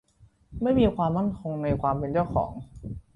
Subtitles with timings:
[0.61, 2.51] ไม่มีความมั่นคงในความเป็นเจ้าของ